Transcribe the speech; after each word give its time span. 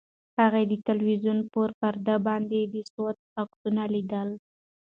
هغې 0.39 0.63
د 0.71 0.73
تلویزیون 0.87 1.39
په 1.53 1.61
پرده 1.79 2.15
باندې 2.27 2.59
د 2.73 2.75
سوات 2.91 3.17
عکسونه 3.41 3.83
لیدل. 3.93 4.29